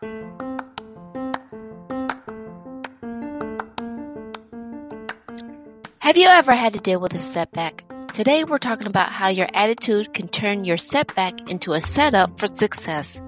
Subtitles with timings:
[0.00, 0.06] Have
[6.16, 7.82] you ever had to deal with a setback?
[8.12, 12.46] Today we're talking about how your attitude can turn your setback into a setup for
[12.46, 13.20] success.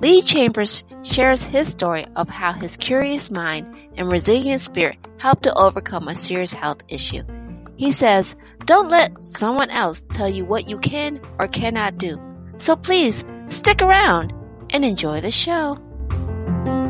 [0.00, 5.54] Lee Chambers shares his story of how his curious mind and resilient spirit helped to
[5.54, 7.22] overcome a serious health issue.
[7.76, 8.34] He says,
[8.64, 12.18] don't let someone else tell you what you can or cannot do.
[12.56, 14.32] So please stick around
[14.70, 15.78] and enjoy the show.
[16.46, 16.83] Thank you.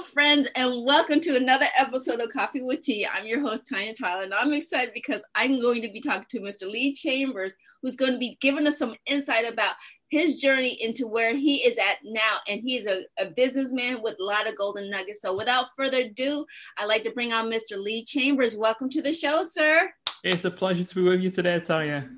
[0.00, 3.06] Hello, friends, and welcome to another episode of Coffee with Tea.
[3.06, 6.40] I'm your host, Tanya Tyler, and I'm excited because I'm going to be talking to
[6.40, 6.62] Mr.
[6.62, 9.74] Lee Chambers, who's going to be giving us some insight about
[10.08, 12.38] his journey into where he is at now.
[12.48, 15.20] And he is a, a businessman with a lot of golden nuggets.
[15.20, 16.46] So, without further ado,
[16.78, 17.76] I'd like to bring on Mr.
[17.76, 18.56] Lee Chambers.
[18.56, 19.90] Welcome to the show, sir.
[20.24, 22.08] It's a pleasure to be with you today, Tanya.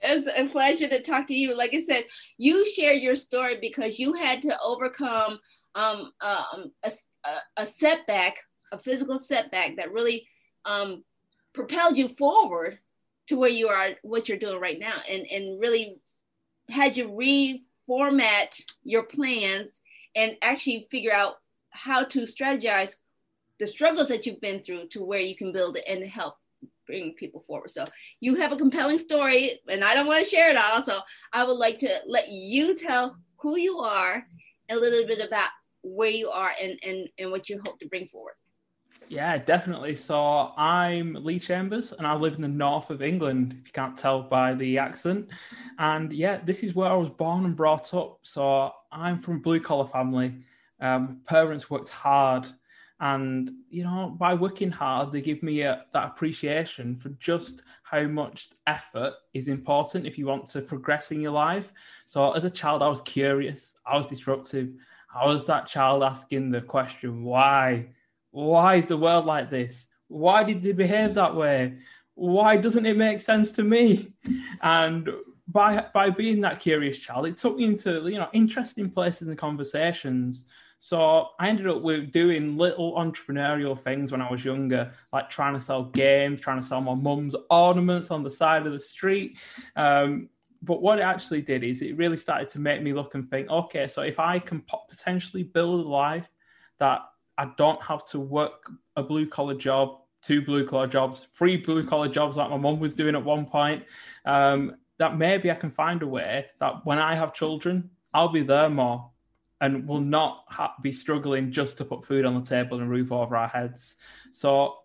[0.00, 1.56] It's a pleasure to talk to you.
[1.56, 2.04] Like I said,
[2.36, 5.38] you share your story because you had to overcome
[5.74, 6.92] um, um, a,
[7.56, 8.38] a, setback,
[8.72, 10.26] a physical setback that really
[10.64, 11.04] um,
[11.52, 12.78] propelled you forward
[13.28, 15.98] to where you are, what you're doing right now, and and really
[16.70, 19.78] had you reformat your plans
[20.14, 21.36] and actually figure out
[21.70, 22.94] how to strategize
[23.58, 26.36] the struggles that you've been through to where you can build and help
[26.86, 27.70] bring people forward.
[27.70, 27.84] So
[28.20, 30.82] you have a compelling story, and I don't want to share it all.
[30.82, 31.00] So
[31.32, 34.26] I would like to let you tell who you are,
[34.70, 35.48] a little bit about
[35.94, 38.34] where you are and, and, and what you hope to bring forward.
[39.08, 39.94] Yeah, definitely.
[39.94, 43.96] So I'm Lee Chambers and I live in the north of England, if you can't
[43.96, 45.28] tell by the accent.
[45.78, 48.18] And yeah, this is where I was born and brought up.
[48.22, 50.44] So I'm from a blue collar family.
[50.80, 52.48] Um, parents worked hard
[53.00, 58.02] and you know by working hard they give me a, that appreciation for just how
[58.02, 61.72] much effort is important if you want to progress in your life
[62.06, 64.70] so as a child i was curious i was disruptive
[65.08, 67.88] how is that child asking the question, why?
[68.30, 69.86] Why is the world like this?
[70.08, 71.78] Why did they behave that way?
[72.14, 74.12] Why doesn't it make sense to me?
[74.62, 75.08] And
[75.46, 79.38] by by being that curious child, it took me into you know interesting places and
[79.38, 80.44] conversations.
[80.80, 85.54] So I ended up with doing little entrepreneurial things when I was younger, like trying
[85.54, 89.38] to sell games, trying to sell my mum's ornaments on the side of the street.
[89.74, 90.28] Um,
[90.62, 93.48] but what it actually did is it really started to make me look and think,
[93.48, 96.28] okay, so if I can potentially build a life
[96.78, 97.00] that
[97.36, 101.84] I don't have to work a blue collar job, two blue collar jobs, three blue
[101.84, 103.84] collar jobs like my mum was doing at one point,
[104.24, 108.42] um, that maybe I can find a way that when I have children, I'll be
[108.42, 109.10] there more
[109.60, 113.12] and will not ha- be struggling just to put food on the table and roof
[113.12, 113.96] over our heads.
[114.32, 114.78] So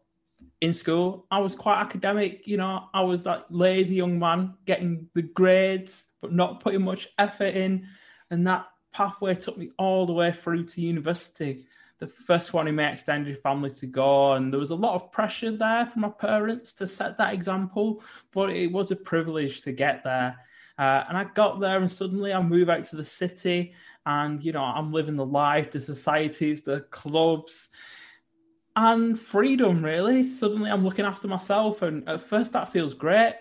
[0.62, 2.48] in school, I was quite academic.
[2.48, 7.10] You know, I was that lazy young man getting the grades, but not putting much
[7.18, 7.88] effort in.
[8.30, 11.66] And that pathway took me all the way through to university.
[12.00, 15.12] The first one in my extended family to go, and there was a lot of
[15.12, 19.72] pressure there from my parents to set that example, but it was a privilege to
[19.72, 20.38] get there.
[20.78, 23.74] Uh, and I got there, and suddenly I move out to the city,
[24.06, 27.70] and you know, I'm living the life, the societies, the clubs,
[28.76, 30.26] and freedom really.
[30.26, 33.36] Suddenly i'm looking after myself and at first that feels great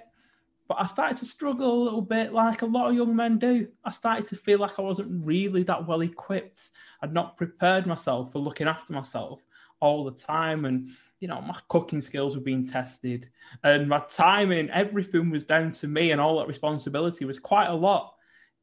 [0.69, 3.69] but i started to struggle a little bit like a lot of young men do.
[3.85, 6.71] I started to feel like i wasn't really that well equipped.
[7.01, 9.41] I'd not prepared myself for looking after myself
[9.81, 13.29] all the time and you know my cooking skills were being tested
[13.65, 17.75] and my timing everything was down to me and all that responsibility was quite a
[17.75, 18.15] lot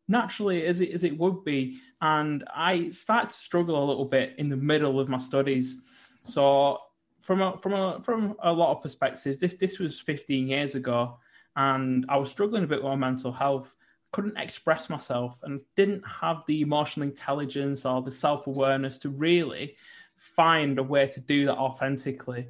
[0.07, 1.79] naturally as it as it would be.
[2.01, 5.81] And i started to struggle a little bit in the middle of my studies
[6.23, 6.79] so
[7.21, 11.17] from a from a from a lot of perspectives, this this was 15 years ago,
[11.55, 13.75] and I was struggling a bit with my mental health.
[14.11, 19.75] Couldn't express myself and didn't have the emotional intelligence or the self awareness to really
[20.15, 22.47] find a way to do that authentically.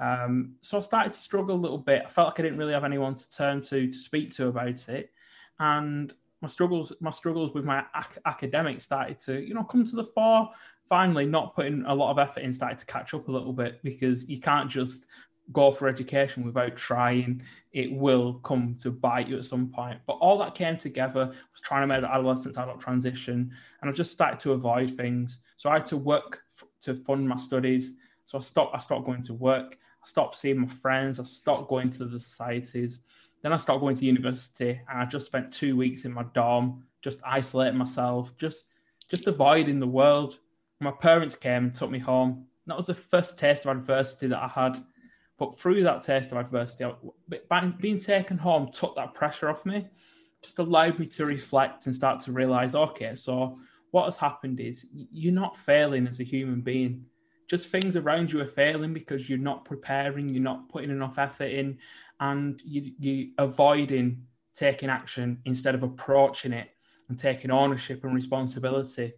[0.00, 2.02] Um, so I started to struggle a little bit.
[2.04, 4.88] I felt like I didn't really have anyone to turn to to speak to about
[4.88, 5.10] it,
[5.58, 9.96] and my struggles my struggles with my ac- academics started to you know come to
[9.96, 10.50] the fore
[10.88, 13.82] finally not putting a lot of effort in started to catch up a little bit
[13.82, 15.04] because you can't just
[15.52, 17.42] go for education without trying.
[17.72, 19.98] It will come to bite you at some point.
[20.06, 23.50] But all that came together was trying to make the adolescent adult transition,
[23.80, 25.40] and I just started to avoid things.
[25.56, 27.94] So I had to work f- to fund my studies.
[28.26, 28.74] So I stopped.
[28.74, 29.78] I stopped going to work.
[30.02, 31.18] I stopped seeing my friends.
[31.18, 33.00] I stopped going to the societies.
[33.42, 36.84] Then I started going to university, and I just spent two weeks in my dorm,
[37.02, 38.66] just isolating myself, just
[39.08, 40.38] just avoiding the world
[40.80, 42.46] My parents came and took me home.
[42.66, 44.84] That was the first taste of adversity that I had.
[45.38, 46.90] But through that taste of adversity,
[47.80, 49.88] being taken home took that pressure off me,
[50.42, 53.58] just allowed me to reflect and start to realize, okay, so
[53.90, 57.04] what has happened is you're not failing as a human being.
[57.48, 61.50] Just things around you are failing because you're not preparing, you're not putting enough effort
[61.50, 61.78] in,
[62.20, 64.22] and you, you're avoiding
[64.54, 66.68] taking action instead of approaching it
[67.08, 69.14] and taking ownership and responsibility.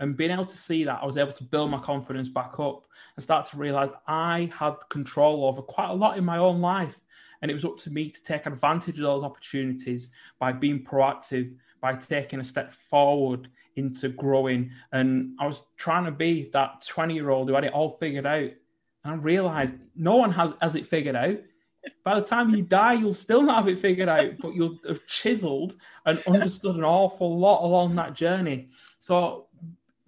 [0.00, 2.84] And being able to see that, I was able to build my confidence back up
[3.16, 6.98] and start to realize I had control over quite a lot in my own life.
[7.42, 11.54] And it was up to me to take advantage of those opportunities by being proactive,
[11.80, 14.70] by taking a step forward into growing.
[14.92, 18.26] And I was trying to be that 20 year old who had it all figured
[18.26, 18.50] out.
[19.04, 21.38] And I realized no one has, has it figured out.
[22.02, 25.06] By the time you die, you'll still not have it figured out, but you'll have
[25.06, 25.76] chiseled
[26.06, 28.70] and understood an awful lot along that journey.
[29.00, 29.48] So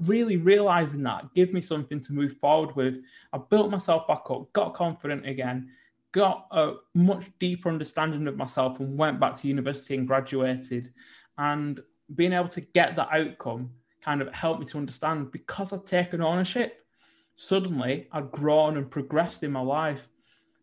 [0.01, 3.03] really realizing that give me something to move forward with.
[3.33, 5.71] I built myself back up, got confident again,
[6.13, 10.93] got a much deeper understanding of myself, and went back to university and graduated.
[11.39, 11.81] And
[12.15, 13.71] being able to get that outcome
[14.03, 16.85] kind of helped me to understand because I'd taken ownership,
[17.37, 20.09] suddenly I'd grown and progressed in my life.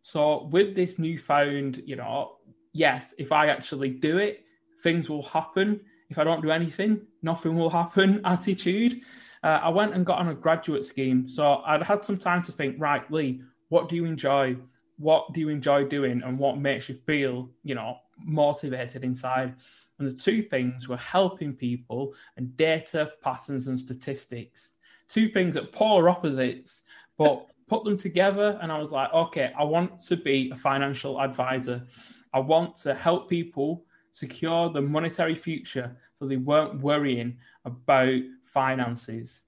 [0.01, 2.37] So with this newfound, you know,
[2.71, 4.43] yes, if I actually do it,
[4.81, 5.79] things will happen.
[6.09, 9.01] If I don't do anything, nothing will happen attitude
[9.43, 11.27] uh, I went and got on a graduate scheme.
[11.27, 14.55] So I'd had some time to think, right, Lee, what do you enjoy?
[14.97, 16.21] What do you enjoy doing?
[16.23, 19.55] And what makes you feel, you know, motivated inside?
[19.99, 24.71] And the two things were helping people and data, patterns, and statistics.
[25.09, 26.83] Two things that polar opposites,
[27.17, 28.57] but put them together.
[28.61, 31.85] And I was like, okay, I want to be a financial advisor.
[32.33, 38.21] I want to help people secure the monetary future so they weren't worrying about
[38.53, 39.43] finances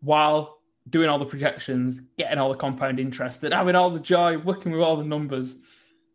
[0.00, 0.58] while
[0.90, 4.72] doing all the projections, getting all the compound interest, and having all the joy, working
[4.72, 5.56] with all the numbers.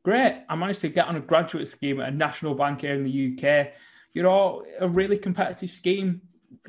[0.04, 0.44] Great.
[0.50, 3.34] I managed to get on a graduate scheme at a national bank here in the
[3.34, 3.74] UK.
[4.14, 6.22] You know, a really competitive scheme.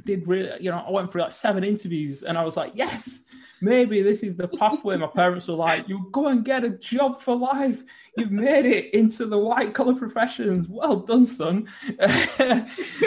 [0.04, 3.20] Did really, you know, I went through like seven interviews and I was like, yes,
[3.60, 4.96] maybe this is the pathway.
[4.96, 7.82] My parents were like, you go and get a job for life.
[8.16, 10.68] You've made it into the white collar professions.
[10.68, 11.68] Well done, son.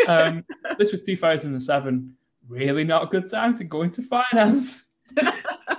[0.07, 0.43] um,
[0.77, 2.16] this was 2007
[2.47, 4.85] really not a good time to go into finance.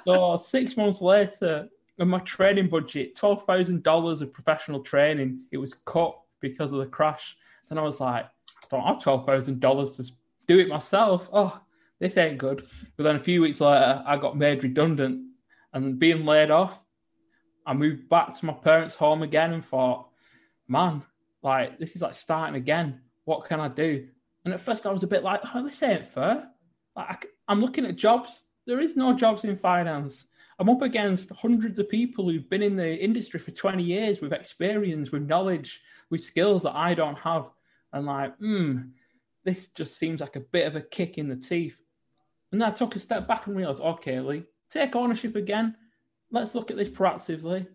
[0.04, 1.68] so six months later,
[1.98, 6.78] in my training budget, twelve thousand dollars of professional training, it was cut because of
[6.78, 7.36] the crash.
[7.70, 10.04] And I was like, I don't have twelve thousand dollars to
[10.46, 11.28] do it myself.
[11.32, 11.60] Oh,
[11.98, 12.66] this ain't good.
[12.96, 15.26] But then a few weeks later, I got made redundant,
[15.72, 16.80] and being laid off,
[17.66, 20.08] I moved back to my parents' home again and thought,
[20.68, 21.02] man,
[21.42, 23.00] like this is like starting again.
[23.24, 24.08] What can I do?
[24.44, 26.48] And at first, I was a bit like, oh, this ain't fair.
[26.98, 27.16] I,
[27.46, 28.44] I'm looking at jobs.
[28.66, 30.26] There is no jobs in finance.
[30.58, 34.32] I'm up against hundreds of people who've been in the industry for 20 years with
[34.32, 35.80] experience, with knowledge,
[36.10, 37.46] with skills that I don't have.
[37.92, 38.78] And like, hmm,
[39.44, 41.76] this just seems like a bit of a kick in the teeth.
[42.50, 45.76] And then I took a step back and realized, okay, Lee, take ownership again.
[46.30, 47.66] Let's look at this proactively.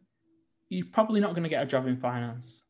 [0.70, 2.64] You're probably not going to get a job in finance.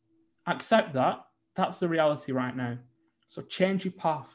[0.46, 1.24] Accept that.
[1.56, 2.78] That's the reality right now.
[3.26, 4.28] So change your path.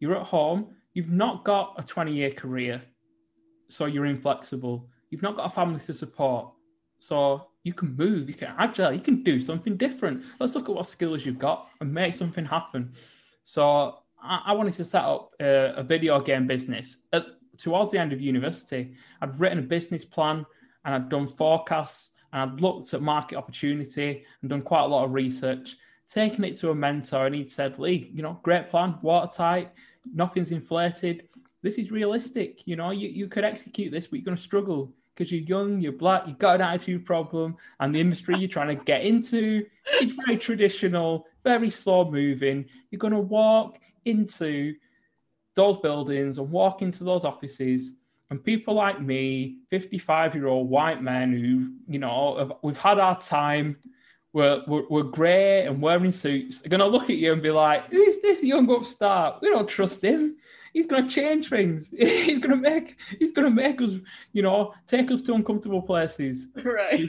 [0.00, 0.74] You're at home.
[0.94, 2.80] You've not got a 20 year career,
[3.68, 4.88] so you're inflexible.
[5.10, 6.52] You've not got a family to support,
[7.00, 10.22] so you can move, you can agile, you can do something different.
[10.38, 12.92] Let's look at what skills you've got and make something happen.
[13.42, 16.98] So I, I wanted to set up a, a video game business.
[17.12, 17.26] At,
[17.58, 20.46] towards the end of university, I'd written a business plan
[20.84, 25.04] and I'd done forecasts and I'd looked at market opportunity and done quite a lot
[25.04, 25.76] of research,
[26.08, 29.72] taken it to a mentor, and he'd said, Lee, you know, great plan, watertight
[30.12, 31.28] nothing's inflated.
[31.62, 32.66] This is realistic.
[32.66, 35.80] You know, you, you could execute this, but you're going to struggle because you're young,
[35.80, 39.64] you're black, you've got an attitude problem, and the industry you're trying to get into
[40.02, 42.66] is very traditional, very slow moving.
[42.90, 44.74] You're going to walk into
[45.54, 47.94] those buildings and walk into those offices,
[48.30, 52.98] and people like me, 55 year old white men who, you know, have, we've had
[52.98, 53.76] our time,
[54.34, 57.52] we're, we're, we're grey and wearing suits are going to look at you and be
[57.52, 59.40] like, who's this young upstart?
[59.40, 60.36] We don't trust him.
[60.72, 61.88] He's going to change things.
[61.96, 63.92] he's going to make he's going to make us,
[64.32, 66.48] you know, take us to uncomfortable places.
[66.64, 67.08] Right.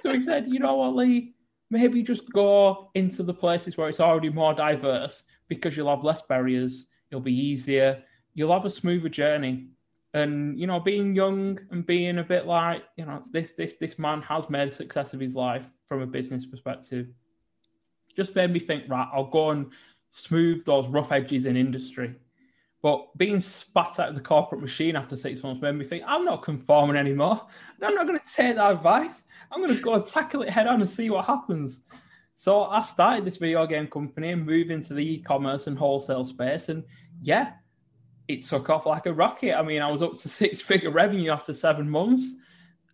[0.00, 1.34] So he said, you know what, Lee,
[1.68, 6.22] maybe just go into the places where it's already more diverse because you'll have less
[6.22, 6.86] barriers.
[7.10, 8.04] It'll be easier.
[8.34, 9.66] You'll have a smoother journey
[10.14, 13.98] and you know being young and being a bit like you know this this this
[13.98, 17.06] man has made a success of his life from a business perspective
[18.16, 19.70] just made me think right i'll go and
[20.10, 22.14] smooth those rough edges in industry
[22.82, 26.24] But being spat out of the corporate machine after six months made me think, I'm
[26.24, 27.46] not conforming anymore.
[27.80, 29.22] I'm not going to take that advice.
[29.50, 31.82] I'm going to go and tackle it head on and see what happens.
[32.34, 36.70] So I started this video game company and moved into the e-commerce and wholesale space.
[36.70, 36.82] And
[37.22, 37.52] yeah,
[38.26, 39.56] it took off like a rocket.
[39.56, 42.24] I mean, I was up to six figure revenue after seven months.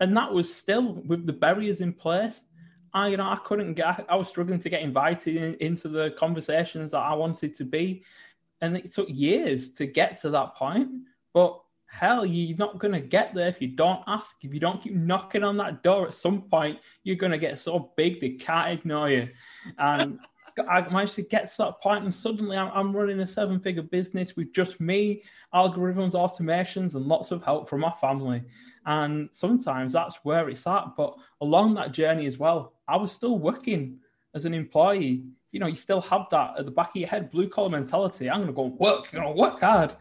[0.00, 2.42] And that was still with the barriers in place.
[2.98, 6.10] I, you know, I couldn't get, I was struggling to get invited in, into the
[6.18, 8.04] conversations that I wanted to be.
[8.60, 10.90] And it took years to get to that point.
[11.32, 14.36] But hell, you're not going to get there if you don't ask.
[14.42, 17.58] If you don't keep knocking on that door, at some point, you're going to get
[17.58, 19.28] so big they can't ignore you.
[19.78, 20.18] And
[20.68, 23.82] I managed to get to that point, and suddenly I'm, I'm running a seven figure
[23.82, 25.22] business with just me,
[25.54, 28.42] algorithms, automations, and lots of help from my family.
[28.88, 30.96] And sometimes that's where it's at.
[30.96, 33.98] But along that journey as well, I was still working
[34.34, 35.24] as an employee.
[35.52, 38.30] You know, you still have that at the back of your head, blue collar mentality.
[38.30, 39.94] I'm going to go work, you know, work hard.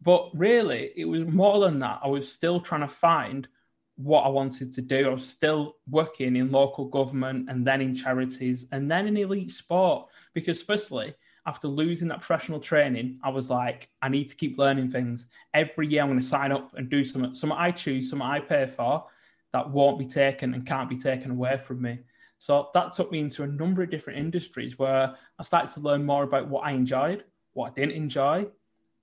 [0.00, 1.98] But really, it was more than that.
[2.04, 3.48] I was still trying to find
[3.96, 5.08] what I wanted to do.
[5.08, 9.50] I was still working in local government and then in charities and then in elite
[9.50, 10.10] sport.
[10.32, 11.12] Because, firstly,
[11.48, 15.28] after losing that professional training, I was like, I need to keep learning things.
[15.54, 18.38] Every year, I'm going to sign up and do something, something I choose, something I
[18.38, 19.06] pay for
[19.54, 22.00] that won't be taken and can't be taken away from me.
[22.38, 26.04] So that took me into a number of different industries where I started to learn
[26.04, 27.24] more about what I enjoyed,
[27.54, 28.46] what I didn't enjoy,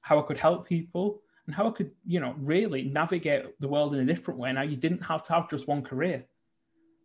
[0.02, 3.96] how I could help people, and how I could, you know, really navigate the world
[3.96, 4.54] in a different way.
[4.54, 6.24] Now you didn't have to have just one career.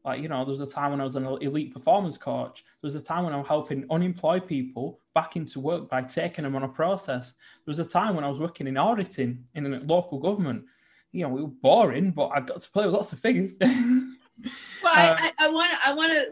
[0.05, 2.65] Like, you know, there was a time when I was an elite performance coach.
[2.81, 6.45] There was a time when I was helping unemployed people back into work by taking
[6.45, 7.35] them on a process.
[7.65, 10.65] There was a time when I was working in auditing in a local government.
[11.13, 13.57] You know, we were boring, but I got to play with lots of figures.
[13.61, 16.29] well, I want to I want to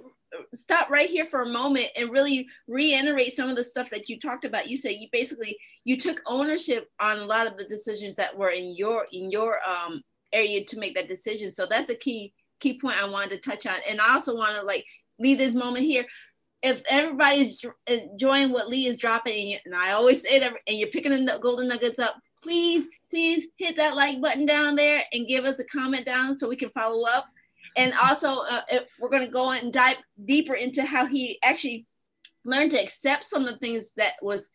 [0.54, 4.18] stop right here for a moment and really reiterate some of the stuff that you
[4.18, 8.14] talked about you said you basically you took ownership on a lot of the decisions
[8.14, 11.94] that were in your in your um area to make that decision so that's a
[11.94, 13.76] key key point i wanted to touch on.
[13.88, 14.84] And i also want to like
[15.18, 16.04] leave this moment here.
[16.62, 21.12] If everybody's enjoying what lee is dropping and, i always say that and you're picking
[21.24, 25.58] the golden nuggets up please please hit that like button down there and give us
[25.58, 27.26] a comment down so we can follow up.
[27.76, 28.62] And also uh,
[28.98, 31.86] we're going to go and dive deeper into how he actually
[32.44, 34.48] learned to accept some of the things that was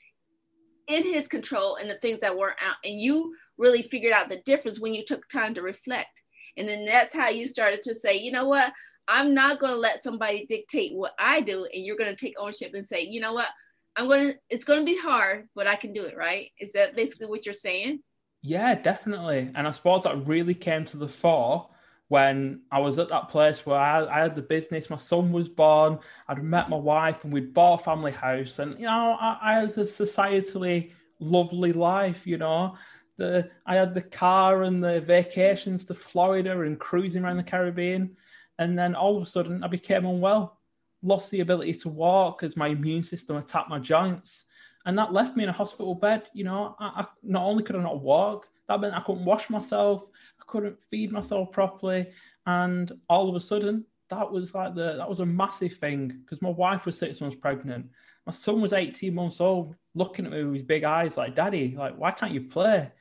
[0.88, 4.42] in his control and the things that weren't out and you really figured out the
[4.46, 6.22] difference when you took time to reflect
[6.58, 8.72] and then that's how you started to say you know what?
[9.08, 12.36] I'm not going to let somebody dictate what i do and you're going to take
[12.40, 13.48] ownership and say you know what?
[13.96, 16.52] I'm going to it's going to be hard but i can do it right?
[16.60, 18.00] Is that basically what you're saying?
[18.42, 19.52] Yeah definitely.
[19.56, 21.70] And i suppose that really came to the fore
[22.14, 25.50] when I was at that place where I, I, had the business, my son was
[25.50, 29.40] born, I'd met my wife, and we'd bought a family house, and you know, I,
[29.42, 32.76] I had a societally lovely life, you know.
[33.18, 38.16] The I had the car and the vacations to Florida and cruising around the Caribbean,
[38.60, 40.60] and then all of a sudden I became unwell,
[41.02, 44.46] lost the ability to walk as my immune system attacked my joints,
[44.86, 46.24] and that left me in a hospital bed.
[46.34, 49.50] You know, I, I not only could I not walk, that meant I couldn't wash
[49.50, 50.06] myself,
[50.40, 52.10] I couldn't feed myself properly,
[52.46, 56.42] and all of a sudden, that was like the that was a massive thing because
[56.42, 57.88] my wife was six months pregnant.
[58.26, 61.76] My son was 18 months old, looking at me with his big eyes, like, Daddy,
[61.78, 62.92] like, why can't you play?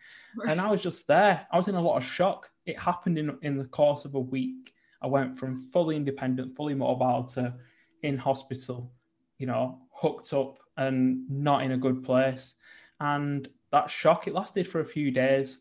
[0.48, 1.46] And I was just there.
[1.50, 2.50] I was in a lot of shock.
[2.66, 4.72] It happened in, in the course of a week.
[5.00, 7.54] I went from fully independent, fully mobile to
[8.02, 8.92] in hospital,
[9.38, 12.54] you know, hooked up and not in a good place.
[13.00, 15.60] And that shock, it lasted for a few days.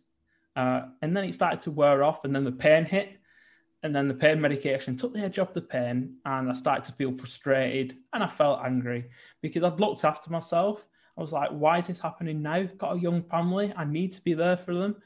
[0.56, 3.18] Uh, and then it started to wear off, and then the pain hit.
[3.83, 6.91] And then the pain medication took the edge off the pain, and I started to
[6.93, 9.09] feel frustrated and I felt angry
[9.41, 10.85] because I'd looked after myself.
[11.17, 12.63] I was like, why is this happening now?
[12.77, 14.97] Got a young family, I need to be there for them,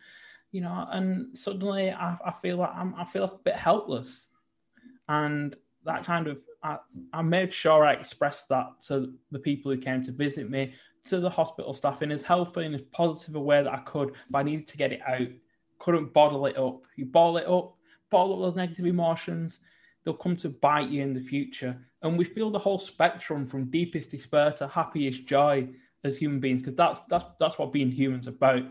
[0.51, 0.87] you know.
[0.91, 4.27] And suddenly, I, I feel like I'm, I feel a bit helpless,
[5.07, 5.55] and
[5.85, 6.77] that kind of I,
[7.13, 10.73] I made sure I expressed that to the people who came to visit me,
[11.05, 14.13] to the hospital staff in as healthy and as positive a way that I could,
[14.29, 15.27] but I needed to get it out.
[15.77, 16.81] Couldn't bottle it up.
[16.95, 17.74] You bottle it up,
[18.09, 19.59] bottle up those negative emotions,
[20.03, 21.77] they'll come to bite you in the future.
[22.01, 25.67] And we feel the whole spectrum from deepest despair to happiest joy
[26.03, 28.63] as human beings, because that's that's that's what being human's about.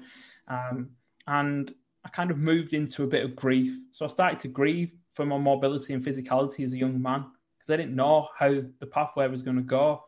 [0.48, 0.90] Um,
[1.26, 1.74] and
[2.04, 3.76] I kind of moved into a bit of grief.
[3.92, 7.24] So I started to grieve for my mobility and physicality as a young man
[7.58, 10.04] because I didn't know how the pathway was going to go.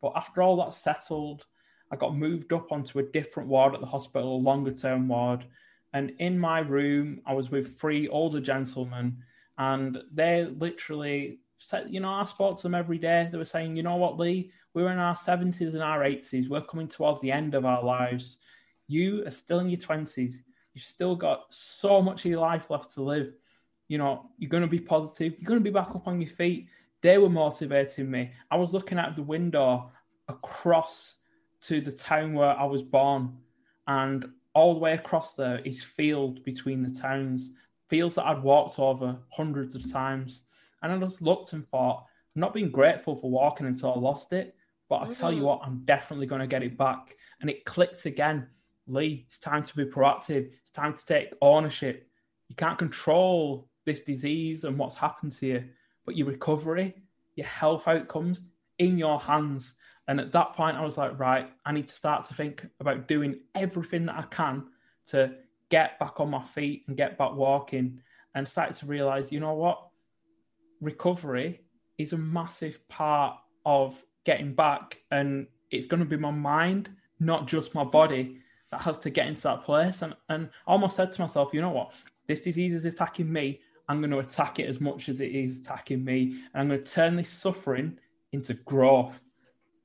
[0.00, 1.44] But after all that settled,
[1.90, 5.44] I got moved up onto a different ward at the hospital, a longer term ward.
[5.92, 9.18] And in my room, I was with three older gentlemen,
[9.58, 13.28] and they literally said, you know, I spoke to them every day.
[13.30, 16.48] They were saying, you know what, Lee, we're in our 70s and our 80s.
[16.48, 18.38] We're coming towards the end of our lives.
[18.86, 20.36] You are still in your 20s.
[20.72, 23.34] You've still got so much of your life left to live.
[23.88, 25.34] You know, you're going to be positive.
[25.38, 26.68] You're going to be back up on your feet.
[27.02, 28.30] They were motivating me.
[28.50, 29.90] I was looking out the window
[30.28, 31.18] across
[31.62, 33.36] to the town where I was born,
[33.86, 34.26] and
[34.60, 37.52] all the way across there is field between the towns,
[37.88, 40.42] fields that I'd walked over hundreds of times.
[40.82, 42.04] And I just looked and thought,
[42.36, 44.54] I'm not being grateful for walking until I lost it,
[44.90, 45.46] but I tell you mm.
[45.46, 47.16] what, I'm definitely going to get it back.
[47.40, 48.48] And it clicked again.
[48.86, 50.50] Lee, it's time to be proactive.
[50.60, 52.06] It's time to take ownership.
[52.48, 55.64] You can't control this disease and what's happened to you,
[56.04, 56.96] but your recovery,
[57.34, 58.42] your health outcomes
[58.80, 59.74] in your hands.
[60.08, 63.06] And at that point, I was like, right, I need to start to think about
[63.06, 64.64] doing everything that I can
[65.08, 65.32] to
[65.68, 68.00] get back on my feet and get back walking.
[68.34, 69.88] And started to realize, you know what?
[70.80, 71.60] Recovery
[71.98, 75.02] is a massive part of getting back.
[75.10, 78.38] And it's going to be my mind, not just my body,
[78.70, 80.02] that has to get into that place.
[80.02, 81.92] And, and I almost said to myself, you know what?
[82.26, 83.60] This disease is attacking me.
[83.88, 86.36] I'm going to attack it as much as it is attacking me.
[86.54, 87.98] And I'm going to turn this suffering
[88.32, 89.20] into growth.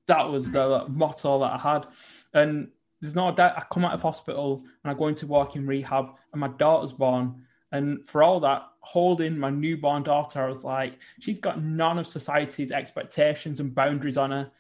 [0.08, 1.88] That was the motto that I had.
[2.34, 2.70] And
[3.02, 6.40] there's no doubt I come out of hospital and I go into walking rehab and
[6.40, 7.44] my daughter's born.
[7.72, 12.08] And for all that, holding my newborn daughter, I was like, she's got none of
[12.08, 14.52] society's expectations and boundaries on her.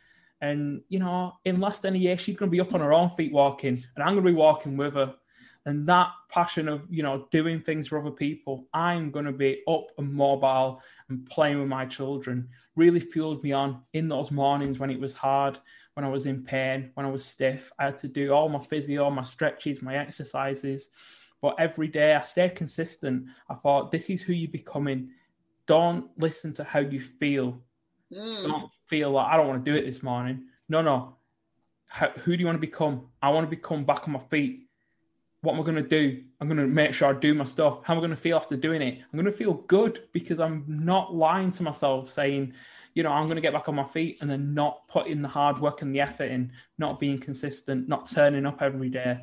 [0.41, 2.93] And, you know, in less than a year, she's going to be up on her
[2.93, 5.15] own feet walking, and I'm going to be walking with her
[5.65, 9.61] and that passion of you know doing things for other people i'm going to be
[9.67, 14.79] up and mobile and playing with my children really fueled me on in those mornings
[14.79, 15.59] when it was hard
[15.95, 17.71] when i was in pain when i was stiff.
[17.79, 20.89] I had to do all my physio my stretches my exercises.
[21.41, 23.25] But every day i stayed consistent.
[23.49, 25.11] I thought this is who you're becoming.
[25.67, 27.59] Don't listen to how you feel.
[28.13, 28.43] Mm.
[28.43, 31.17] don't feel like i don't want to do it this morning no no.
[31.87, 33.07] How, who do you want to become?
[33.21, 34.64] I want to become back on my feet
[35.45, 36.23] what am I going to do?
[36.41, 37.79] I'm going to make sure I do my stuff.
[37.83, 38.99] How am I going to feel after doing it?
[38.99, 42.53] I'm going to feel good because I'm not lying to myself saying,
[42.95, 45.27] you know, I'm going to get back on my feet and then not putting the
[45.27, 49.19] hard work and the effort in, not being consistent, not turning up every day.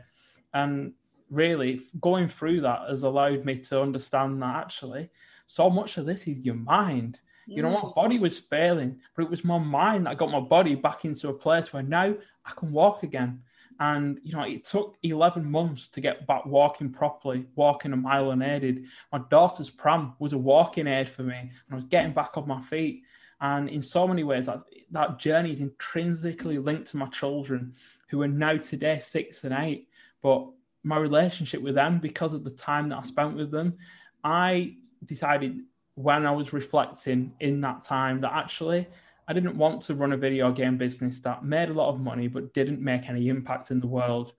[0.55, 0.93] And
[1.29, 5.11] really, going through that has allowed me to understand that actually
[5.47, 7.21] so much of this is your mind.
[7.47, 7.95] You know, my mm.
[7.95, 11.35] body was failing, but it was my mind that got my body back into a
[11.35, 12.15] place where now
[12.47, 13.43] I can walk again.
[13.81, 18.31] And you know, it took 11 months to get back walking properly, walking a mile
[18.31, 18.87] unaided.
[19.13, 22.49] My daughter's pram was a walking aid for me, and I was getting back on
[22.49, 23.03] my feet.
[23.41, 27.75] And in so many ways, that, that journey is intrinsically linked to my children,
[28.09, 29.89] who are now today six and eight.
[30.23, 30.47] But
[30.85, 33.79] my relationship with them, because of the time that I spent with them,
[34.23, 35.61] I decided
[35.95, 38.87] when I was reflecting in that time that actually
[39.29, 42.29] I didn't want to run a video game business that made a lot of money
[42.29, 44.33] but didn't make any impact in the world.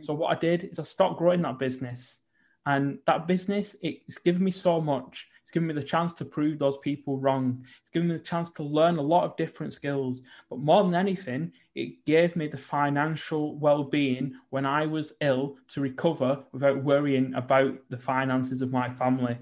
[0.00, 2.20] So what I did is I stopped growing that business,
[2.66, 5.26] and that business it's given me so much.
[5.42, 7.64] It's given me the chance to prove those people wrong.
[7.80, 10.20] It's given me the chance to learn a lot of different skills.
[10.48, 15.80] But more than anything, it gave me the financial well-being when I was ill to
[15.80, 19.38] recover without worrying about the finances of my family.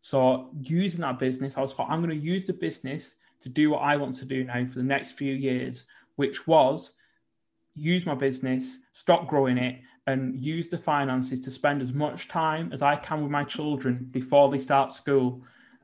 [0.00, 3.70] So using that business, I was thought I'm going to use the business to do
[3.70, 5.84] what I want to do now for the next few years,
[6.16, 6.94] which was
[7.74, 12.70] use my business, stop growing it, and use the finances to spend as much time
[12.72, 15.42] as I can with my children before they start school,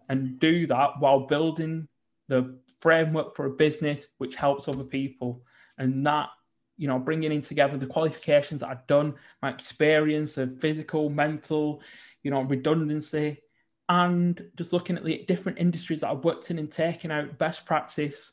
[0.08, 1.86] and do that while building
[2.28, 5.42] the framework for a business which helps other people.
[5.78, 6.28] And that,
[6.76, 11.82] you know, bringing in together the qualifications that I've done, my experience of physical, mental,
[12.22, 13.40] you know, redundancy,
[13.88, 17.64] and just looking at the different industries that I've worked in and taking out best
[17.64, 18.32] practice,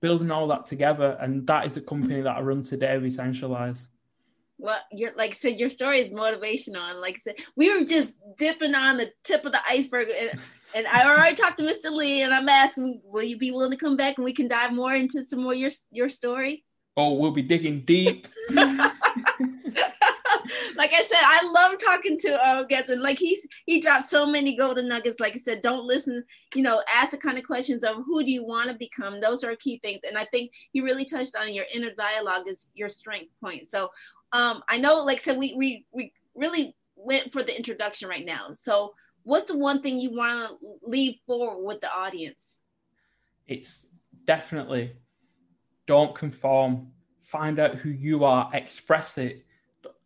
[0.00, 1.16] building all that together.
[1.20, 3.82] And that is the company that I run today, Essentialise.
[4.60, 6.90] Well, you're like said, your story is motivational.
[6.90, 10.08] And like I said, we were just dipping on the tip of the iceberg.
[10.18, 10.40] And,
[10.74, 11.92] and I already talked to Mr.
[11.92, 14.72] Lee and I'm asking, will you be willing to come back and we can dive
[14.72, 16.64] more into some more your your story?
[16.96, 18.26] Oh, we'll be digging deep.
[20.76, 24.56] like I said, I love talking to uh and Like he's he dropped so many
[24.56, 25.20] golden nuggets.
[25.20, 28.30] Like I said, don't listen, you know, ask the kind of questions of who do
[28.30, 29.20] you want to become.
[29.20, 30.00] Those are key things.
[30.06, 33.70] And I think he really touched on your inner dialogue is your strength point.
[33.70, 33.90] So
[34.32, 38.24] um I know, like I said, we we we really went for the introduction right
[38.24, 38.50] now.
[38.54, 42.60] So what's the one thing you want to leave forward with the audience?
[43.46, 43.86] It's
[44.24, 44.92] definitely
[45.86, 46.92] don't conform.
[47.24, 49.44] Find out who you are, express it,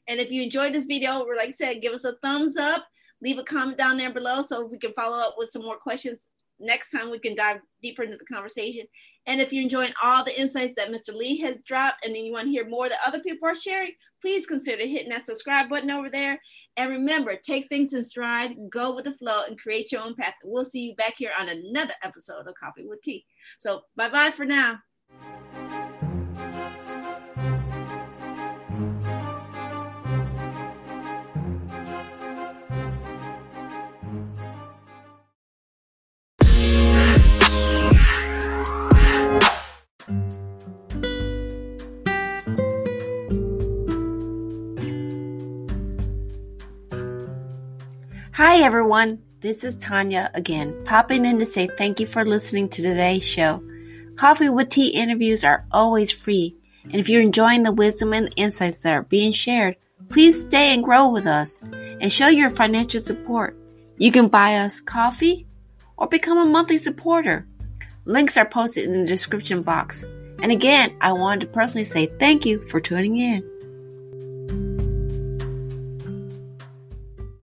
[0.08, 2.86] And if you enjoyed this video, like I said, give us a thumbs up.
[3.22, 6.18] Leave a comment down there below so we can follow up with some more questions
[6.58, 8.86] next time we can dive deeper into the conversation.
[9.26, 11.14] And if you're enjoying all the insights that Mr.
[11.14, 13.92] Lee has dropped and then you want to hear more that other people are sharing,
[14.20, 16.40] please consider hitting that subscribe button over there.
[16.76, 20.34] And remember, take things in stride, go with the flow, and create your own path.
[20.44, 23.24] We'll see you back here on another episode of Coffee with Tea.
[23.58, 24.78] So bye bye for now.
[48.54, 49.20] Hi, everyone.
[49.40, 53.60] This is Tanya again, popping in to say thank you for listening to today's show.
[54.14, 58.80] Coffee with Tea interviews are always free, and if you're enjoying the wisdom and insights
[58.82, 59.74] that are being shared,
[60.08, 63.58] please stay and grow with us and show your financial support.
[63.98, 65.48] You can buy us coffee
[65.96, 67.48] or become a monthly supporter.
[68.04, 70.04] Links are posted in the description box.
[70.40, 73.42] And again, I wanted to personally say thank you for tuning in.